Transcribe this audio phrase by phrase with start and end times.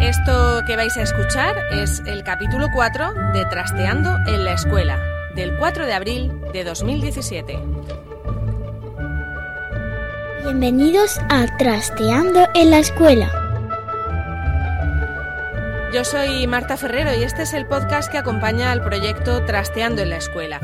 [0.00, 4.98] Esto que vais a escuchar es el capítulo 4 de Trasteando en la Escuela,
[5.34, 7.58] del 4 de abril de 2017.
[10.42, 13.30] Bienvenidos a Trasteando en la Escuela.
[15.92, 20.08] Yo soy Marta Ferrero y este es el podcast que acompaña al proyecto Trasteando en
[20.08, 20.60] la Escuela.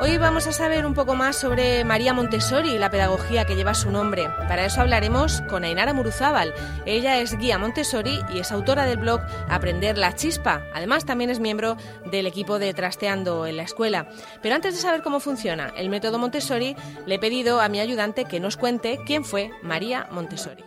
[0.00, 3.74] Hoy vamos a saber un poco más sobre María Montessori y la pedagogía que lleva
[3.74, 4.28] su nombre.
[4.46, 6.54] Para eso hablaremos con Ainara Muruzábal.
[6.86, 10.62] Ella es guía Montessori y es autora del blog Aprender la Chispa.
[10.72, 11.76] Además, también es miembro
[12.12, 14.08] del equipo de Trasteando en la Escuela.
[14.40, 18.24] Pero antes de saber cómo funciona el método Montessori, le he pedido a mi ayudante
[18.24, 20.62] que nos cuente quién fue María Montessori.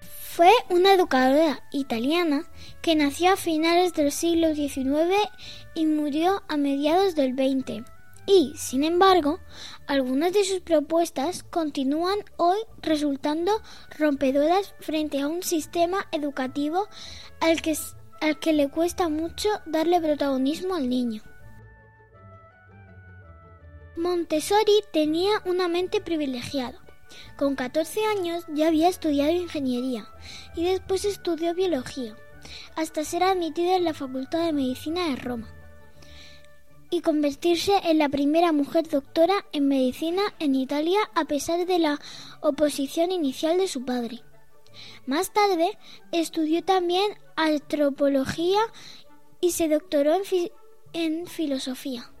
[0.00, 2.42] Fue una educadora italiana
[2.80, 5.14] que nació a finales del siglo XIX
[5.74, 7.84] y murió a mediados del XX
[8.32, 9.40] y, sin embargo,
[9.86, 13.52] algunas de sus propuestas continúan hoy resultando
[13.98, 16.88] rompedoras frente a un sistema educativo
[17.40, 17.76] al que,
[18.22, 21.22] al que le cuesta mucho darle protagonismo al niño.
[23.96, 26.78] Montessori tenía una mente privilegiada.
[27.36, 30.08] Con 14 años ya había estudiado ingeniería
[30.56, 32.16] y después estudió biología,
[32.76, 35.61] hasta ser admitida en la Facultad de Medicina de Roma
[36.92, 41.98] y convertirse en la primera mujer doctora en medicina en Italia a pesar de la
[42.42, 44.20] oposición inicial de su padre.
[45.06, 45.78] Más tarde
[46.12, 48.60] estudió también antropología
[49.40, 50.12] y se doctoró
[50.92, 52.12] en, filosofía.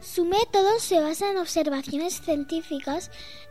[0.00, 3.10] Su método se basa en observaciones científicas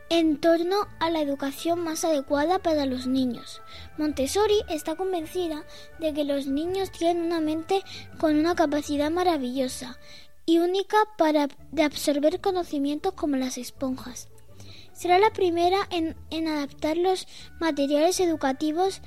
[0.10, 3.62] en torno a la educación más adecuada para los niños.
[3.98, 5.64] Montessori está convencida
[6.00, 7.84] de que los niños tienen una mente
[8.20, 9.98] con una capacidad maravillosa
[10.46, 11.48] y única para
[11.84, 14.30] absorber conocimientos como las esponjas.
[14.94, 17.28] Será la primera en, en adaptar los
[17.60, 19.02] materiales educativos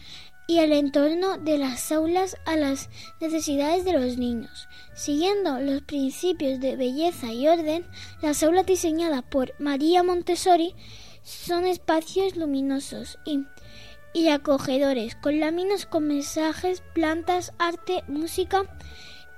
[0.48, 2.88] y el entorno de las aulas a las
[3.20, 4.66] necesidades de los niños.
[4.94, 7.86] Siguiendo los principios de belleza y orden,
[8.22, 10.74] las aulas diseñadas por María Montessori
[11.22, 13.44] son espacios luminosos y,
[14.14, 18.62] y acogedores, con láminas con mensajes, plantas, arte, música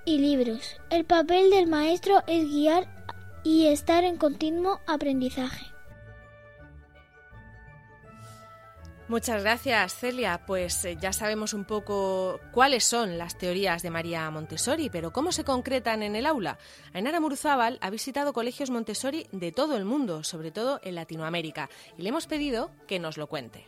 [0.04, 0.76] y libros.
[0.91, 2.87] El papel del maestro es guiar
[3.43, 5.66] y estar en continuo aprendizaje.
[9.10, 10.41] Muchas gracias, Celia.
[10.47, 15.32] Pues eh, ya sabemos un poco cuáles son las teorías de María Montessori, pero cómo
[15.32, 16.59] se concretan en el aula.
[16.93, 21.69] Ainara Muruzábal ha visitado colegios Montessori de todo el mundo, sobre todo en Latinoamérica,
[21.99, 23.66] y le hemos pedido que nos lo cuente.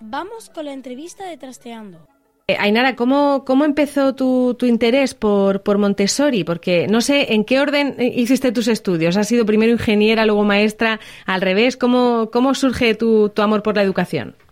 [0.00, 2.15] Vamos con la entrevista de Trasteando.
[2.48, 6.44] Eh, Ainara, ¿cómo, cómo empezó tu, tu interés por, por, Montessori?
[6.44, 9.16] Porque no sé en qué orden hiciste tus estudios.
[9.16, 11.00] ¿Has sido primero ingeniera, luego maestra?
[11.26, 11.76] ¿Al revés?
[11.76, 14.36] ¿Cómo, cómo surge tu, tu amor por la educación?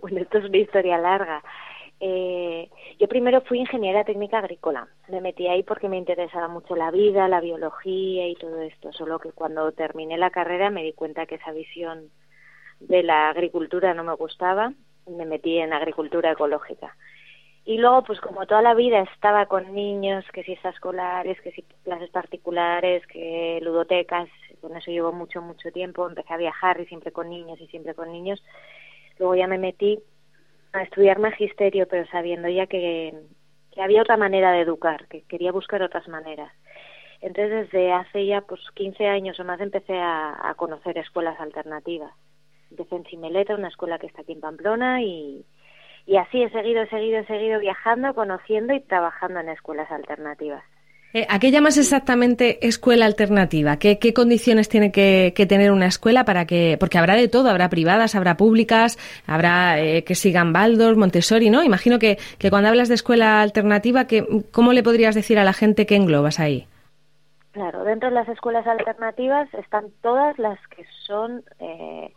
[0.00, 1.42] Bueno, esto es una historia larga.
[1.98, 2.70] Eh,
[3.00, 4.86] yo primero fui ingeniera técnica agrícola.
[5.08, 8.92] Me metí ahí porque me interesaba mucho la vida, la biología y todo esto.
[8.92, 12.12] Solo que cuando terminé la carrera me di cuenta que esa visión
[12.78, 14.72] de la agricultura no me gustaba
[15.10, 16.96] me metí en agricultura ecológica.
[17.68, 21.62] Y luego, pues como toda la vida estaba con niños, que si escolares, que si
[21.84, 24.26] clases particulares, que ludotecas,
[24.62, 27.92] con eso llevo mucho, mucho tiempo, empecé a viajar y siempre con niños y siempre
[27.94, 28.42] con niños.
[29.18, 29.98] Luego ya me metí
[30.72, 33.12] a estudiar magisterio, pero sabiendo ya que,
[33.70, 36.50] que había otra manera de educar, que quería buscar otras maneras.
[37.20, 42.14] Entonces, desde hace ya pues 15 años o más empecé a, a conocer escuelas alternativas
[42.70, 45.44] empecé en Chimeleta, una escuela que está aquí en Pamplona y,
[46.06, 50.64] y así he seguido, he seguido, he seguido viajando, conociendo y trabajando en escuelas alternativas.
[51.14, 53.78] Eh, ¿A qué llamas exactamente escuela alternativa?
[53.78, 57.48] ¿Qué, qué condiciones tiene que, que, tener una escuela para que, porque habrá de todo,
[57.48, 61.62] habrá privadas, habrá públicas, habrá eh, que sigan Baldor, Montessori, ¿no?
[61.62, 65.54] Imagino que, que cuando hablas de escuela alternativa, que, ¿cómo le podrías decir a la
[65.54, 66.66] gente que englobas ahí?
[67.52, 72.12] Claro, dentro de las escuelas alternativas están todas las que son eh,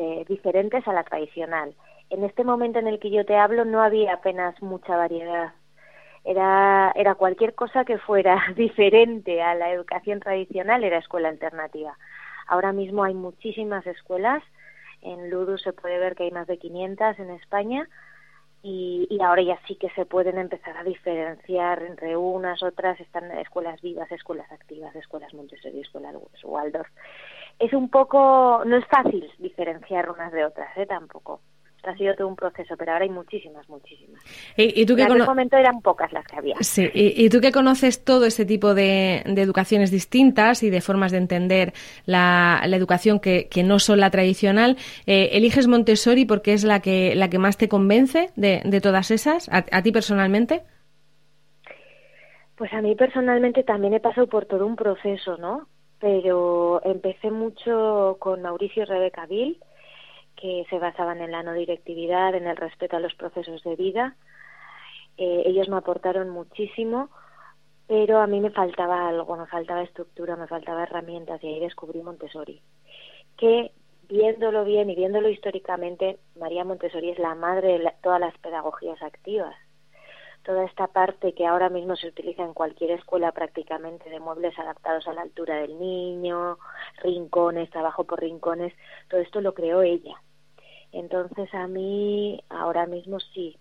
[0.00, 1.74] eh, diferentes a la tradicional.
[2.08, 5.52] en este momento en el que yo te hablo no había apenas mucha variedad.
[6.24, 11.98] Era, era cualquier cosa que fuera diferente a la educación tradicional, era escuela alternativa.
[12.46, 14.42] Ahora mismo hay muchísimas escuelas,
[15.02, 17.86] en Ludus se puede ver que hay más de 500 en España,
[18.62, 23.30] y, y, ahora ya sí que se pueden empezar a diferenciar entre unas, otras, están
[23.32, 26.88] escuelas vivas, escuelas activas, escuelas Montessori, escuelas Waldorf.
[27.60, 30.86] Es un poco, no es fácil diferenciar unas de otras, ¿eh?
[30.86, 31.40] Tampoco
[31.84, 34.20] ha sido todo un proceso, pero ahora hay muchísimas, muchísimas.
[34.56, 36.56] ¿Y, tú en aquel momento eran pocas las que había.
[36.60, 41.18] Sí, y, tú que conoces todo ese tipo de, educaciones distintas y de formas de
[41.18, 41.72] entender
[42.06, 44.76] la, educación que, no son la tradicional,
[45.06, 49.48] eh, ¿eliges Montessori porque es la que, la que más te convence de, todas esas,
[49.48, 50.62] a, a ti personalmente?
[52.56, 55.66] Pues a mí personalmente también he pasado por todo un proceso, ¿no?
[56.00, 59.62] Pero empecé mucho con Mauricio Rebeca Vil,
[60.36, 64.16] que se basaban en la no directividad, en el respeto a los procesos de vida.
[65.18, 67.10] Eh, ellos me aportaron muchísimo,
[67.86, 72.02] pero a mí me faltaba algo, me faltaba estructura, me faltaba herramientas y ahí descubrí
[72.02, 72.62] Montessori,
[73.36, 73.72] que
[74.08, 79.54] viéndolo bien y viéndolo históricamente, María Montessori es la madre de todas las pedagogías activas.
[80.42, 85.06] Toda esta parte que ahora mismo se utiliza en cualquier escuela prácticamente de muebles adaptados
[85.06, 86.58] a la altura del niño,
[87.02, 88.72] rincones, trabajo por rincones,
[89.08, 90.16] todo esto lo creó ella.
[90.92, 93.56] Entonces a mí ahora mismo sí,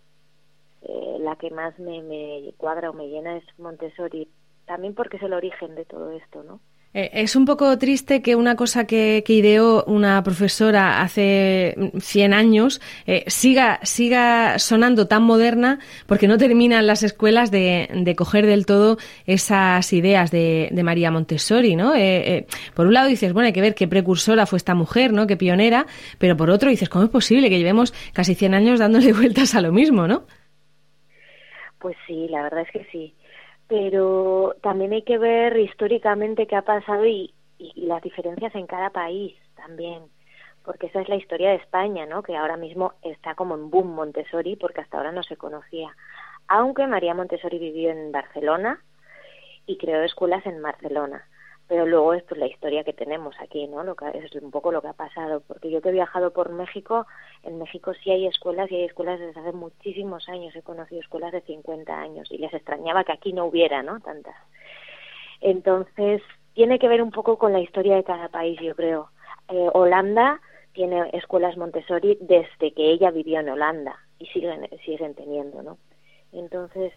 [0.84, 4.30] eh, la que más me, me cuadra o me llena es Montessori,
[4.66, 6.60] también porque es el origen de todo esto, ¿no?
[6.91, 12.81] Eh, es un poco triste que una cosa que, ideó una profesora hace 100 años
[13.06, 15.77] eh, siga, siga sonando tan moderna
[16.07, 18.97] porque no terminan las escuelas de, de coger del todo
[19.27, 21.94] esas ideas de, de María Montessori, ¿no?
[21.95, 25.27] Eh, por un lado dices, bueno, hay que ver qué precursora fue esta mujer, ¿no?
[25.27, 25.86] Qué pionera,
[26.18, 29.62] pero por otro dices, ¿cómo es posible que llevemos casi 100 años dándole vueltas a
[29.62, 30.24] lo mismo, ¿no?
[31.77, 33.13] Pues sí, la verdad es que sí
[33.69, 38.89] pero también hay que ver históricamente qué ha pasado y, y, las diferencias en cada
[38.89, 40.04] país también,
[40.66, 42.24] porque esa es la historia de España, ¿no?
[42.24, 45.95] Que ahora mismo está como en boom Montessori, porque hasta ahora no se conocía.
[46.48, 48.81] Aunque María Montessori vivió en Barcelona
[49.68, 51.29] y creó escuelas en Barcelona
[51.69, 53.83] pero luego es pues, la historia que tenemos aquí, ¿no?
[53.83, 56.51] Lo que es un poco lo que ha pasado, porque yo que he viajado por
[56.51, 57.06] México,
[57.44, 61.31] en México sí hay escuelas y hay escuelas desde hace muchísimos años, he conocido escuelas
[61.31, 64.00] de 50 años y les extrañaba que aquí no hubiera, ¿no?
[64.00, 64.36] Tantas.
[65.42, 66.24] Entonces,
[66.56, 69.12] tiene que ver un poco con la historia de cada país, yo creo.
[69.48, 70.42] Eh, Holanda
[70.74, 75.77] tiene escuelas Montessori desde que ella vivió en Holanda y siguen siguen teniendo, ¿no?
[76.31, 76.94] Entonces,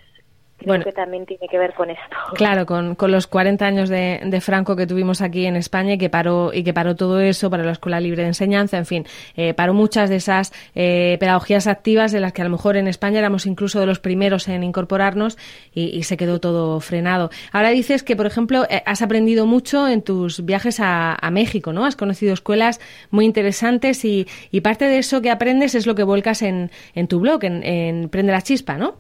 [0.67, 2.03] bueno, que también tiene que ver con esto.
[2.35, 5.99] Claro, con, con los 40 años de, de, Franco que tuvimos aquí en España y
[5.99, 9.07] que paró, y que paró todo eso para la Escuela Libre de Enseñanza, en fin,
[9.37, 12.89] eh, paró muchas de esas eh, pedagogías activas de las que a lo mejor en
[12.89, 15.39] España éramos incluso de los primeros en incorporarnos
[15.75, 17.31] y, se quedó todo frenado.
[17.53, 21.73] Ahora dices que, por ejemplo, eh, has aprendido mucho en tus viajes a, a, México,
[21.73, 21.85] ¿no?
[21.85, 22.81] Has conocido escuelas
[23.11, 27.07] muy interesantes y, y, parte de eso que aprendes es lo que vuelcas en, en
[27.07, 28.97] tu blog, en, en Prende la Chispa, ¿no?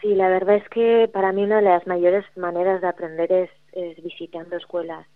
[0.00, 3.50] Sí, la verdad es que para mí una de las mayores maneras de aprender es,
[4.02, 5.06] visitando escuelas,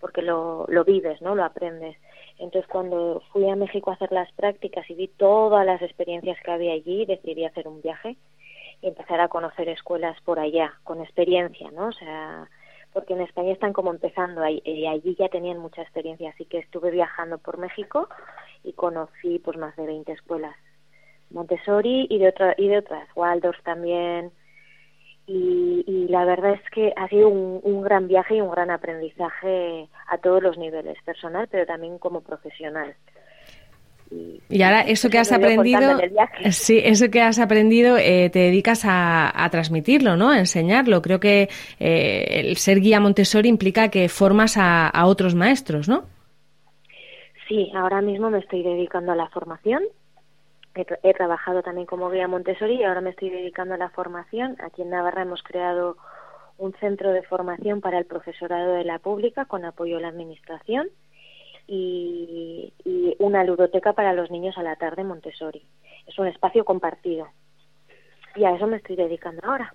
[0.00, 1.34] porque lo, lo vives, ¿no?
[1.34, 1.96] Lo aprendes.
[2.38, 6.50] Entonces, cuando fui a México a hacer las prácticas y vi todas las experiencias que
[6.50, 8.16] había allí, decidí hacer un viaje
[8.80, 11.88] y empezar a conocer escuelas por allá, con experiencia, ¿no?
[11.88, 12.48] O sea,
[12.92, 16.90] porque en España están como empezando y allí ya tenían mucha experiencia, así que estuve
[16.92, 18.08] viajando por México
[18.62, 20.54] y conocí pues más de 20 escuelas
[21.30, 24.30] Montessori y de, otra, y de otras, Waldorf también.
[25.26, 28.70] Y, y, la verdad es que ha sido un, un, gran viaje y un gran
[28.70, 32.94] aprendizaje a todos los niveles, personal, pero también como profesional.
[34.10, 35.98] Y, ahora eso que has aprendido,
[36.50, 40.30] sí, eso que has aprendido, eh, te dedicas a, a, transmitirlo, ¿no?
[40.30, 41.02] A enseñarlo.
[41.02, 46.04] Creo que eh, el ser guía Montessori implica que formas a, a otros maestros, ¿no?
[47.48, 49.82] Sí, ahora mismo me estoy dedicando a la formación
[51.02, 54.56] he, trabajado también como guía Montessori y ahora me estoy dedicando a la formación.
[54.62, 55.96] Aquí en Navarra hemos creado
[56.56, 60.88] un centro de formación para el profesorado de la pública con apoyo a la administración
[61.66, 62.72] y,
[63.18, 65.62] una ludoteca para los niños a la tarde Montessori.
[66.06, 67.26] Es un espacio compartido.
[68.38, 69.74] Y a eso me estoy dedicando ahora.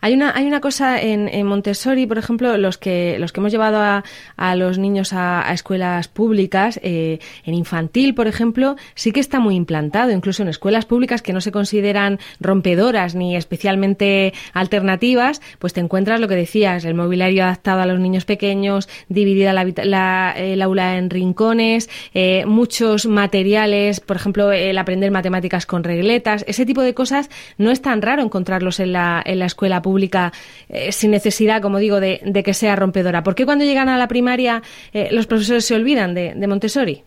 [0.00, 3.78] Hay una, hay una cosa en, Montessori, por ejemplo, los que, los que hemos llevado
[3.78, 4.04] a,
[4.36, 9.56] a los niños a, escuelas públicas, eh, en infantil, por ejemplo, sí que está muy
[9.56, 15.80] implantado, incluso en escuelas públicas que no se consideran rompedoras ni especialmente alternativas, pues te
[15.80, 20.96] encuentras lo que decías, el mobiliario adaptado a los niños pequeños, dividida la, el aula
[20.96, 26.94] en rincones, eh, muchos materiales, por ejemplo, el aprender matemáticas con regletas, ese tipo de
[26.94, 30.32] cosas no es raro encontrarlos en la, en la escuela pública
[30.68, 33.22] eh, sin necesidad, como digo, de, que sea rompedora.
[33.22, 34.62] ¿Por qué cuando llegan a la primaria
[34.92, 37.02] eh, los profesores se olvidan de, Montessori?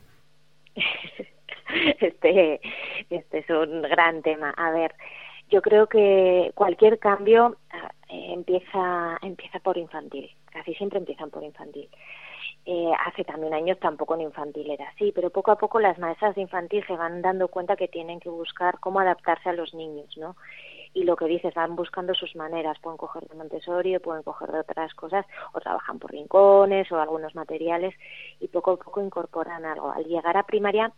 [2.00, 2.60] Este,
[3.10, 4.52] este es un gran tema.
[4.52, 4.94] A ver,
[5.50, 7.58] yo creo que cualquier cambio
[8.10, 10.30] eh, empieza empieza por infantil.
[10.52, 11.88] Casi siempre empiezan por infantil.
[13.06, 16.42] hace también años tampoco en infantil era así, pero poco a poco las maestras de
[16.42, 20.36] infantil se van dando cuenta que tienen que buscar cómo adaptarse a los niños, ¿no?
[20.94, 24.60] Y lo que dices, van buscando sus maneras, pueden coger de Montessori, pueden coger de
[24.60, 27.96] otras cosas, o trabajan por rincones o algunos materiales
[28.40, 29.92] y poco a poco incorporan algo.
[29.92, 30.92] Al llegar a primaria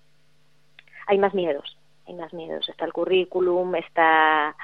[1.07, 2.67] hay más miedos, hay más miedos.
[2.69, 4.55] Está el currículum, está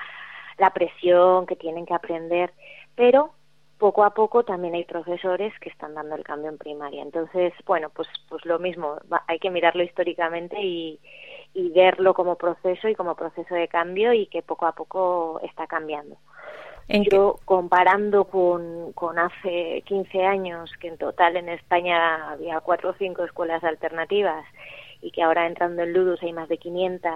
[0.57, 2.53] la presión que tienen que aprender,
[2.95, 3.33] pero
[3.79, 7.01] poco a poco también hay profesores que están dando el cambio en primaria.
[7.01, 11.00] Entonces, bueno, pues, pues lo mismo, hay que mirarlo históricamente y,
[11.53, 15.65] y verlo como proceso y como proceso de cambio y que poco a poco está
[15.65, 16.17] cambiando.
[17.12, 22.95] Yo comparando con, con hace 15 años, que en total en España había cuatro o
[22.98, 24.43] cinco escuelas alternativas
[25.01, 27.13] y que ahora entrando en Ludus hay más de 500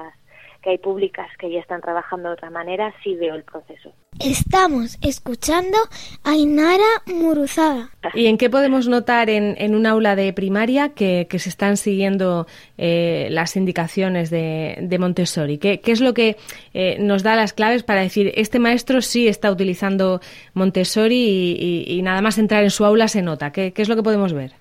[0.63, 3.93] que hay públicas que ya están trabajando de otra manera, sí veo el proceso.
[4.19, 5.77] Estamos escuchando
[6.23, 7.89] a Inara Muruzada.
[8.13, 12.47] ¿Y en qué podemos notar en, en un aula de primaria que, se están siguiendo
[12.77, 15.57] eh, las indicaciones de, Montessori?
[15.57, 16.37] ¿Qué, es lo que
[16.73, 20.21] eh, nos da las claves para decir este maestro sí está utilizando
[20.53, 23.51] Montessori y, nada más entrar en su aula se nota?
[23.51, 24.53] ¿Qué, qué es lo que podemos ver?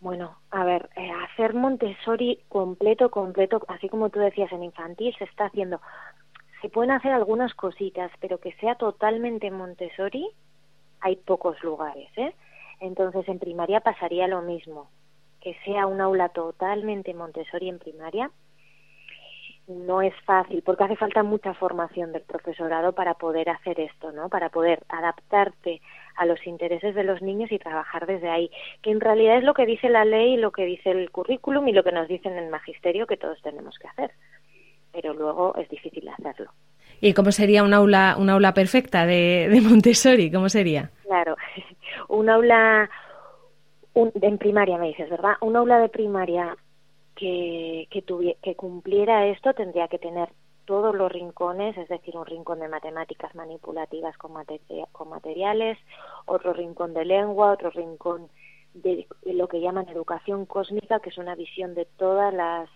[0.00, 5.24] Bueno, a ver, eh, hacer Montessori completo, completo, así como tú decías en infantil, se
[5.24, 5.80] está haciendo.
[6.62, 10.28] Se pueden hacer algunas cositas, pero que sea totalmente Montessori,
[11.00, 12.34] hay pocos lugares, ¿eh?
[12.80, 14.90] Entonces en primaria pasaría lo mismo,
[15.40, 18.30] que sea un aula totalmente Montessori en primaria,
[19.68, 24.28] no es fácil porque hace falta mucha formación del profesorado para poder hacer esto, ¿no?
[24.28, 25.80] Para poder adaptarte
[26.18, 28.50] a los intereses de los niños y trabajar desde ahí,
[28.82, 31.72] que en realidad es lo que dice la ley, lo que dice el currículum y
[31.72, 34.10] lo que nos dicen en el magisterio que todos tenemos que hacer.
[34.92, 36.50] Pero luego es difícil hacerlo.
[37.00, 40.30] ¿Y cómo sería un aula, un aula perfecta de, de Montessori?
[40.32, 40.90] ¿Cómo sería?
[41.04, 41.36] Claro,
[42.08, 42.90] un aula
[43.94, 45.34] un, en primaria me dices, ¿verdad?
[45.40, 46.56] Un aula de primaria
[47.14, 48.04] que, que,
[48.42, 50.28] que cumpliera esto tendría que tener
[50.68, 55.78] todos los rincones, es decir, un rincón de matemáticas manipulativas con, materiales,
[56.26, 58.28] otro rincón de lengua, otro rincón
[58.74, 62.68] de, lo que llaman educación cósmica, que es una visión de todas las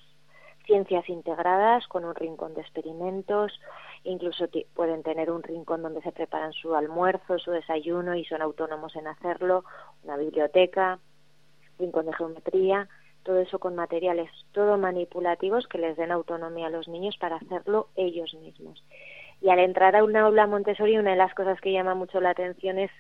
[0.65, 3.53] ciencias integradas con un rincón de experimentos,
[4.05, 8.97] incluso pueden tener un rincón donde se preparan su almuerzo, su desayuno y son autónomos
[8.97, 9.67] en hacerlo,
[10.03, 10.99] una biblioteca,
[11.79, 12.89] rincón de geometría,
[13.23, 17.89] todo eso con materiales todo manipulativos que les den autonomía a los niños para hacerlo
[17.97, 18.83] ellos mismos.
[19.41, 22.31] Y al entrar a una aula Montessori, una de las cosas que llama mucho la
[22.31, 22.91] atención es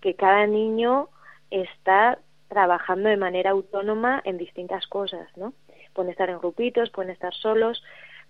[0.00, 1.08] que cada niño
[1.50, 5.52] está trabajando de manera autónoma en distintas cosas, ¿no?
[5.94, 7.82] Pueden estar en grupitos, pueden estar solos,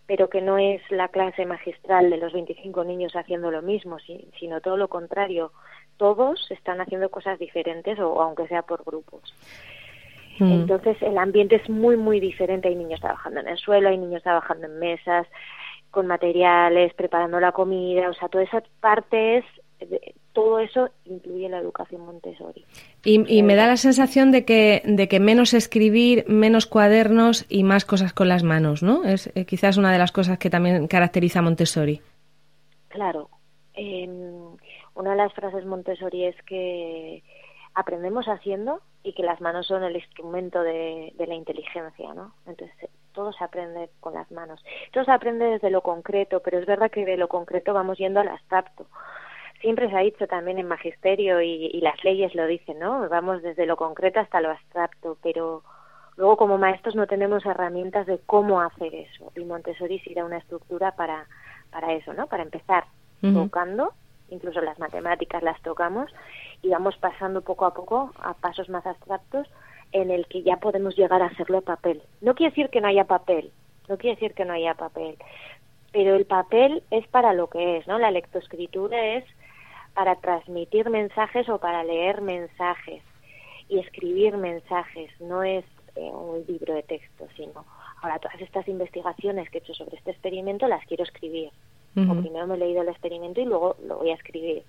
[0.07, 3.99] pero que no es la clase magistral de los 25 niños haciendo lo mismo,
[4.39, 5.53] sino todo lo contrario.
[5.97, 9.35] Todos están haciendo cosas diferentes o aunque sea por grupos.
[10.39, 10.53] Mm.
[10.53, 12.69] Entonces el ambiente es muy, muy diferente.
[12.69, 15.27] Hay niños trabajando en el suelo, hay niños trabajando en mesas,
[15.93, 19.45] con materiales, preparando la comida, o sea, toda esa parte es,
[20.33, 22.65] todo eso incluye la educación Montessori.
[23.05, 27.85] Y, me da la sensación de que, de que menos escribir, menos cuadernos y más
[27.85, 29.05] cosas con las manos, ¿no?
[29.05, 32.01] Es eh, quizás una de las cosas que también caracteriza a Montessori.
[32.89, 33.29] Claro.
[34.95, 37.23] una de las frases Montessori es que
[37.75, 42.35] aprendemos haciendo y que las manos son el instrumento de, la inteligencia, ¿no?
[42.47, 42.77] Entonces
[43.13, 44.65] todo se aprende con las manos.
[44.93, 48.21] Todo se aprende desde lo concreto, pero es verdad que de lo concreto vamos yendo
[48.21, 48.87] al abstracto.
[49.61, 53.09] Siempre se ha dicho también en magisterio y, y las leyes lo dicen, ¿no?
[53.09, 55.63] Vamos desde lo concreto hasta lo abstracto, pero
[56.17, 59.33] luego como maestros no tenemos herramientas de cómo hacer eso.
[59.37, 61.27] Y Montessori sí da una estructura para,
[61.71, 62.27] para eso, ¿no?
[62.27, 62.85] Para empezar
[63.21, 63.93] tocando,
[64.31, 66.11] incluso las matemáticas las tocamos
[66.63, 69.49] y vamos pasando poco a poco a pasos más abstractos
[69.93, 72.03] en el que ya podemos llegar a hacerlo a papel.
[72.21, 73.53] No quiere decir que no haya papel,
[73.89, 75.17] no quiere decir que no haya papel,
[75.93, 77.99] pero el papel es para lo que es, ¿no?
[77.99, 79.25] La lectoescritura es
[79.95, 83.03] para transmitir mensajes o para leer mensajes
[83.69, 85.65] y escribir mensajes, no es
[85.97, 87.65] eh, un libro de texto, sino
[88.01, 91.51] ahora todas estas investigaciones que he hecho sobre este experimento las quiero escribir.
[91.95, 94.65] O primero me he leído el experimento y luego lo voy a escribir.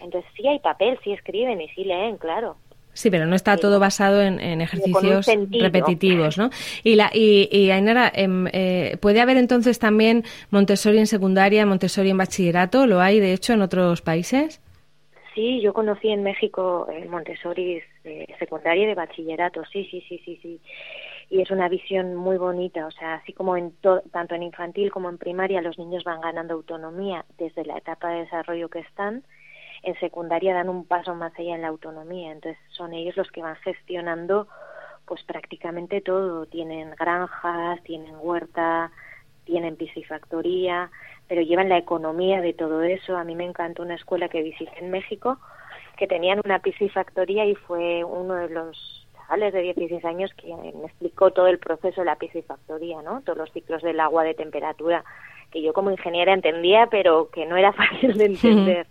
[0.00, 2.56] Entonces sí hay papel, sí escriben y sí leen, claro.
[2.98, 6.50] Sí, pero no está todo basado en, ejercicios repetitivos, ¿no?
[6.82, 12.10] Y, la, y, y Ainara, em, eh, ¿puede haber entonces también Montessori en secundaria, Montessori
[12.10, 12.88] en bachillerato?
[12.88, 14.60] ¿Lo hay, de hecho, en otros países?
[15.32, 20.20] Sí, yo conocí en México el Montessori de secundaria y de bachillerato, sí, sí, sí,
[20.24, 20.60] sí, sí.
[21.30, 23.72] Y es una visión muy bonita, o sea, así como en
[24.10, 28.24] tanto en infantil como en primaria los niños van ganando autonomía desde la etapa de
[28.24, 29.22] desarrollo que están,
[29.88, 33.42] en secundaria dan un paso más allá en la autonomía, entonces son ellos los que
[33.42, 34.48] van gestionando
[35.06, 38.92] pues prácticamente todo, tienen granjas, tienen huerta,
[39.44, 40.90] tienen piscifactoría,
[41.26, 43.16] pero llevan la economía de todo eso.
[43.16, 45.38] A mí me encantó una escuela que visité en México
[45.96, 50.86] que tenían una piscifactoría y fue uno de los chavales de 16 años que me
[50.86, 53.22] explicó todo el proceso de la piscifactoría, ¿no?
[53.22, 55.04] Todos los ciclos del agua de temperatura
[55.50, 58.86] que yo como ingeniera entendía, pero que no era fácil de entender.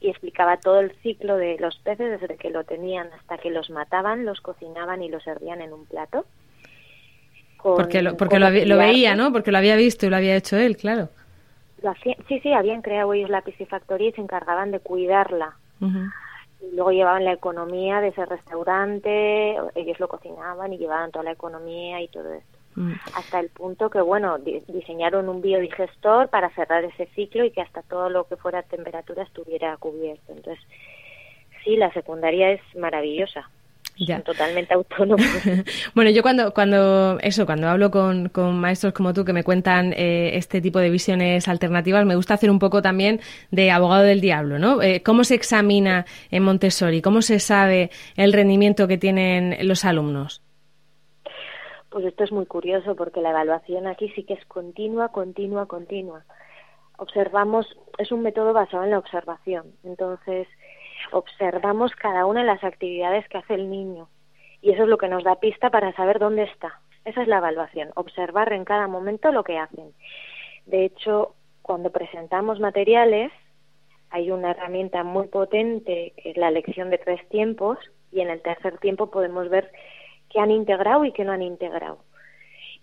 [0.00, 3.68] Y explicaba todo el ciclo de los peces desde que lo tenían hasta que los
[3.70, 6.24] mataban, los cocinaban y los servían en un plato.
[7.62, 9.30] porque lo, porque lo, veía, ¿no?
[9.32, 11.10] Porque lo había visto y lo había hecho él, claro.
[12.02, 15.56] sí, sí, habían creado ellos la piscifactoría y se encargaban de cuidarla.
[15.80, 21.32] Y luego llevaban la economía de ese restaurante, ellos lo cocinaban y llevaban toda la
[21.32, 22.49] economía y todo esto.
[22.76, 22.92] Mm.
[23.14, 27.82] hasta el punto que, bueno, diseñaron un biodigestor para cerrar ese ciclo y que hasta
[27.82, 30.32] todo lo que fuera temperatura estuviera cubierto.
[30.32, 30.64] Entonces,
[31.64, 33.48] sí, la secundaria es maravillosa.
[33.98, 34.20] Ya.
[34.22, 35.26] totalmente autónomos.
[35.94, 39.92] bueno, yo cuando, cuando, eso, cuando hablo con, con maestros como tú que me cuentan
[39.92, 44.22] eh, este tipo de visiones alternativas, me gusta hacer un poco también de abogado del
[44.22, 44.80] diablo, ¿no?
[44.80, 47.02] Eh, ¿Cómo se examina en Montessori?
[47.02, 50.40] ¿Cómo se sabe el rendimiento que tienen los alumnos?
[51.90, 56.24] Pues esto es muy curioso porque la evaluación aquí sí que es continua, continua, continua.
[56.98, 57.66] Observamos,
[57.98, 59.72] es un método basado en la observación.
[59.82, 60.46] Entonces,
[61.12, 64.08] observamos cada una de las actividades que hace el niño.
[64.62, 66.80] Y eso es lo que nos da pista para saber dónde está.
[67.04, 69.92] Esa es la evaluación, observar en cada momento lo que hacen.
[70.66, 73.32] De hecho, cuando presentamos materiales,
[74.10, 77.78] hay una herramienta muy potente que es la lección de tres tiempos
[78.12, 79.70] y en el tercer tiempo podemos ver
[80.30, 81.98] que han integrado y que no han integrado.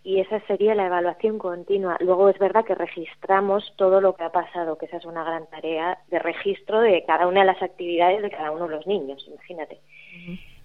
[0.03, 1.97] Y esa sería la evaluación continua.
[1.99, 5.47] Luego es verdad que registramos todo lo que ha pasado, que esa es una gran
[5.47, 9.25] tarea de registro de cada una de las actividades de cada uno de los niños,
[9.27, 9.79] imagínate.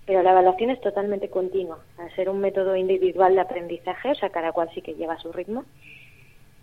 [0.06, 1.78] Pero la evaluación es totalmente continua.
[1.98, 5.32] Al ser un método individual de aprendizaje, o sea, cada cual sí que lleva su
[5.32, 5.64] ritmo,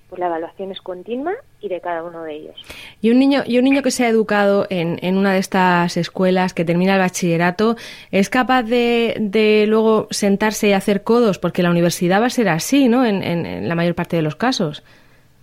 [0.10, 2.56] pues la evaluación es continua y de cada uno de ellos.
[3.00, 5.98] Y un niño, y un niño que se ha educado en, en una de estas
[5.98, 7.76] escuelas, que termina el bachillerato,
[8.12, 11.38] ¿es capaz de, de, luego sentarse y hacer codos?
[11.38, 13.06] Porque la universidad va a ser así, ¿no?
[13.06, 14.84] En, en, la mayor parte de los casos.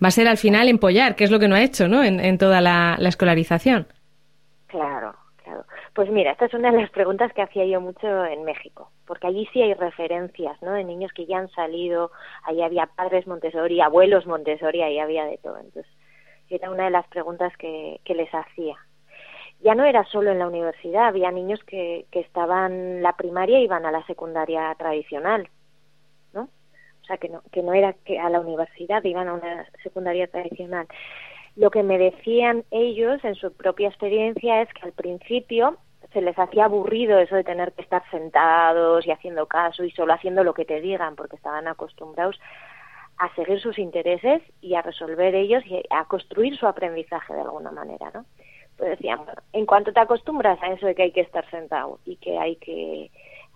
[0.03, 2.03] Va a ser al final empollar, que es lo que no ha hecho, ¿no?
[2.03, 3.87] En, en toda la, la escolarización.
[4.67, 5.15] Claro,
[5.97, 9.25] pues mira, esta es una de las preguntas que hacía yo mucho en México, porque
[9.25, 10.73] allí sí hay referencias, ¿no?
[10.73, 12.11] De niños que ya han salido,
[12.43, 15.57] ahí había padres Montessori, abuelos Montessori, ahí había de todo.
[15.57, 15.91] Entonces,
[16.51, 18.75] era una de las preguntas que, les hacía.
[19.61, 23.63] Ya no era solo en la universidad, había niños que, que estaban la primaria y
[23.63, 25.49] iban a la secundaria tradicional,
[26.31, 26.43] ¿no?
[27.01, 30.27] O sea, que no, que no era que a la universidad, iban a una secundaria
[30.27, 30.85] tradicional.
[31.55, 35.79] Lo que me decían ellos en su propia experiencia es que al principio
[36.17, 40.13] se les hacía aburrido eso de tener que estar sentados y haciendo caso y solo
[40.13, 42.39] haciendo lo que te digan, porque estaban acostumbrados
[43.19, 47.69] a seguir sus intereses y a resolver ellos y a construir su aprendizaje de alguna
[47.69, 48.25] manera, ¿no?
[48.77, 49.19] Pues decían,
[49.53, 52.55] en cuanto te acostumbras a eso de que hay que estar sentado y que hay
[52.55, 53.11] que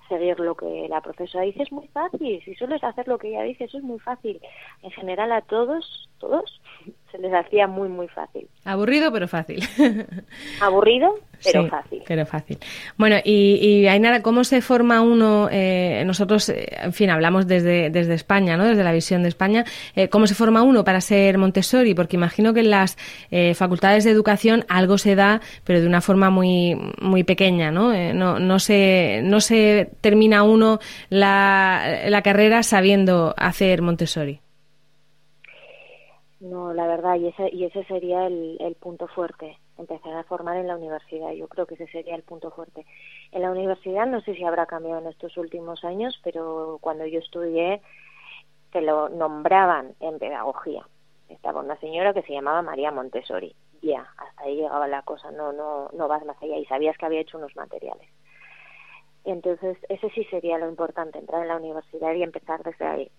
[0.08, 3.42] seguir lo que la profesora dice es muy fácil, si sueles hacer lo que ella
[3.42, 4.40] dice, eso es muy fácil.
[4.84, 6.62] En general a todos, todos
[7.12, 8.48] se les hacía muy, muy fácil.
[8.64, 9.64] Aburrido, pero fácil.
[10.62, 12.04] Aburrido, pero fácil.
[12.08, 12.58] Pero fácil.
[12.98, 15.50] Bueno, y, y Ainara, ¿cómo se forma uno?
[15.52, 18.66] Eh, nosotros, eh, en fin, hablamos desde, desde España, ¿no?
[18.66, 19.66] Desde la visión de España.
[19.96, 21.94] Eh, ¿Cómo se forma uno para ser Montessori?
[21.94, 22.98] Porque imagino que en las
[23.56, 27.94] facultades de educación algo se da, pero de una forma muy, muy pequeña, ¿no?
[28.14, 34.42] no, no, se, no se termina uno la, la carrera sabiendo hacer Montessori.
[36.42, 40.58] No, la verdad, y ese, y ese sería el, el punto fuerte, empezar a formar
[40.58, 41.32] en la universidad.
[41.34, 42.86] Yo creo que ese sería el punto fuerte.
[43.32, 47.20] En la universidad no sé si habrá cambiado en estos últimos años, pero cuando yo
[47.20, 47.82] estudié
[48.72, 50.86] te lo nombraban en pedagogía.
[51.30, 53.56] estaba una señora que se llamaba María Montessori.
[53.84, 57.06] Ya, hasta ahí llegaba la cosa, no, no, no vas más allá y sabías que
[57.06, 58.08] había hecho unos materiales.
[59.26, 63.12] Entonces, ese sí sería lo importante, entrar en la universidad y empezar desde ahí.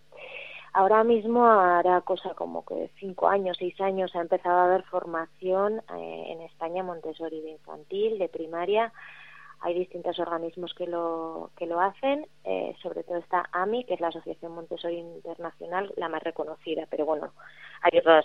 [0.74, 5.82] Ahora mismo hará cosa como que cinco años, seis años ha empezado a haber formación
[5.94, 8.90] eh, en España Montessori de infantil, de primaria.
[9.60, 14.00] Hay distintos organismos que lo, que lo hacen, eh, sobre todo está AMI, que es
[14.00, 17.32] la Asociación Montessori Internacional, la más reconocida, pero bueno,
[17.82, 18.24] hay otros,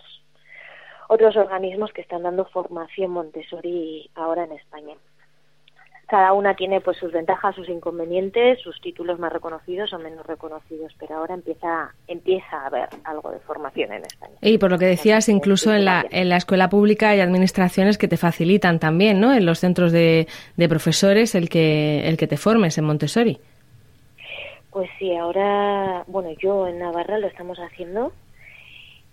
[1.10, 4.96] otros organismos que están dando formación Montessori ahora en España
[6.08, 10.94] cada una tiene pues sus ventajas, sus inconvenientes, sus títulos más reconocidos o menos reconocidos,
[10.98, 14.34] pero ahora empieza empieza a haber algo de formación en España.
[14.42, 18.08] Y por lo que decías, incluso en la, en la escuela pública hay administraciones que
[18.08, 19.34] te facilitan también, ¿no?
[19.34, 23.40] En los centros de, de profesores el que el que te formes en Montessori.
[24.72, 28.14] Pues sí, ahora, bueno, yo en Navarra lo estamos haciendo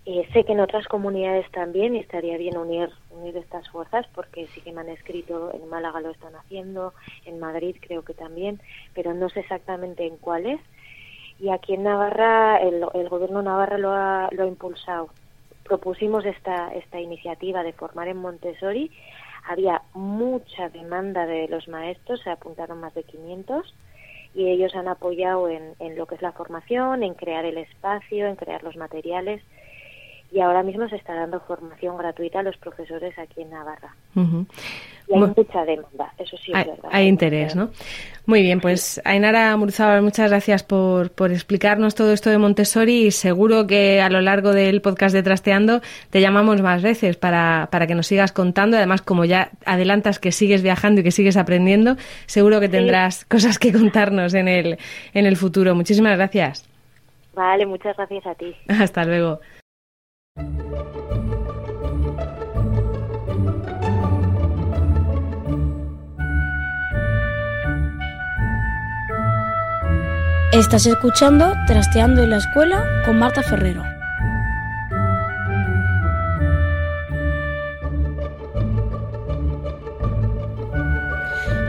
[0.07, 4.61] eh, sé que en otras comunidades también estaría bien unir, unir estas fuerzas porque sí
[4.61, 6.93] que me han escrito, en Málaga lo están haciendo,
[7.25, 8.61] en Madrid creo que también,
[8.93, 10.59] pero no sé exactamente en cuáles.
[11.39, 15.09] Y aquí en Navarra, el, gobierno Navarra lo ha, lo ha impulsado.
[15.63, 18.91] Propusimos esta, esta iniciativa de formar en Montessori.
[19.47, 23.73] Había mucha demanda de los maestros, se apuntaron más de 500
[24.35, 28.27] y ellos han apoyado en, en lo que es la formación, en crear el espacio,
[28.27, 29.41] en crear los materiales
[30.35, 33.95] y ahora mismo se está dando formación gratuita a los profesores aquí en Navarra.
[35.07, 36.89] Y hay mucha demanda, eso sí hay, verdad.
[36.91, 37.69] Hay interés, ¿no?
[38.25, 43.11] Muy bien, pues Ainara Murzábal, muchas gracias por, por explicarnos todo esto de Montessori y
[43.11, 47.87] seguro que a lo largo del podcast de Trasteando te llamamos más veces para, para
[47.87, 48.75] que nos sigas contando.
[48.75, 51.95] Además, como ya adelantas que sigues viajando y que sigues aprendiendo,
[52.25, 54.79] seguro que tendrás cosas que contarnos en el,
[55.13, 55.75] en el futuro.
[55.75, 56.67] Muchísimas gracias.
[57.35, 58.53] Vale, muchas gracias a ti.
[58.67, 59.39] Hasta luego.
[70.51, 73.94] Estás escuchando Trasteando en la Escuela con Marta Ferrero.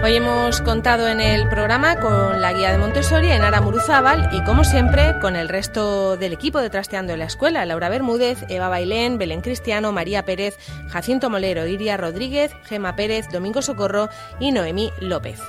[0.07, 4.63] Hoy hemos contado en el programa con la guía de Montessori, Enara Muruzábal, y como
[4.63, 9.19] siempre con el resto del equipo de Trasteando en la Escuela, Laura Bermúdez, Eva Bailén,
[9.19, 15.41] Belén Cristiano, María Pérez, Jacinto Molero, Iria Rodríguez, Gema Pérez, Domingo Socorro y Noemí López.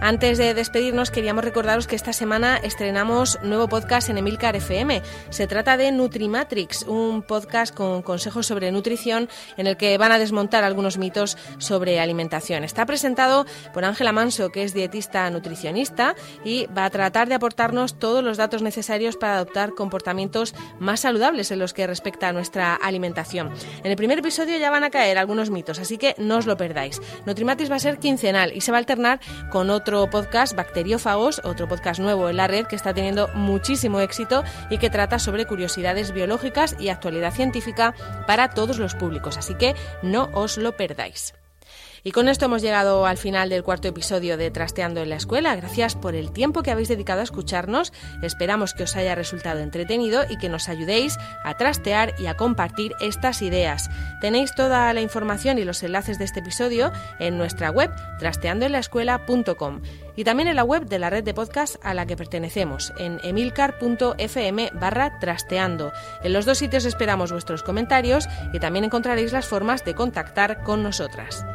[0.00, 5.02] Antes de despedirnos, queríamos recordaros que esta semana estrenamos nuevo podcast en Emilcar FM.
[5.30, 10.18] Se trata de Nutrimatrix, un podcast con consejos sobre nutrición en el que van a
[10.18, 12.64] desmontar algunos mitos sobre alimentación.
[12.64, 17.98] Está presentado por Ángela Manso, que es dietista nutricionista, y va a tratar de aportarnos
[17.98, 22.74] todos los datos necesarios para adoptar comportamientos más saludables en los que respecta a nuestra
[22.74, 23.52] alimentación.
[23.82, 26.56] En el primer episodio ya van a caer algunos mitos, así que no os lo
[26.56, 27.00] perdáis.
[27.24, 31.68] Nutrimatrix va a ser quincenal y se va a alternar con otro podcast, Bacteriófagos, otro
[31.68, 36.12] podcast nuevo en la red que está teniendo muchísimo éxito y que trata sobre curiosidades
[36.12, 37.94] biológicas y actualidad científica
[38.26, 39.36] para todos los públicos.
[39.36, 41.34] Así que no os lo perdáis.
[42.06, 45.56] Y con esto hemos llegado al final del cuarto episodio de Trasteando en la Escuela.
[45.56, 47.94] Gracias por el tiempo que habéis dedicado a escucharnos.
[48.20, 52.92] Esperamos que os haya resultado entretenido y que nos ayudéis a trastear y a compartir
[53.00, 53.88] estas ideas.
[54.20, 59.80] Tenéis toda la información y los enlaces de este episodio en nuestra web trasteandoenlaescuela.com
[60.14, 63.18] y también en la web de la red de podcast a la que pertenecemos, en
[63.24, 65.90] emilcar.fm barra trasteando.
[66.22, 70.82] En los dos sitios esperamos vuestros comentarios y también encontraréis las formas de contactar con
[70.82, 71.46] nosotras.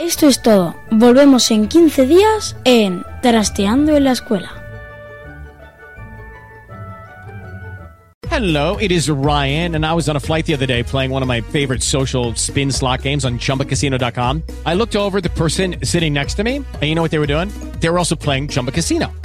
[0.00, 0.74] Esto es todo.
[0.90, 4.50] Volvemos en 15 días en Trasteando en la Escuela.
[8.30, 11.20] Hello, it is Ryan, and I was on a flight the other day playing one
[11.22, 14.42] of my favorite social spin slot games on chumbacasino.com.
[14.64, 17.26] I looked over the person sitting next to me, and you know what they were
[17.26, 17.50] doing?
[17.80, 19.12] They were also playing Chumba Casino.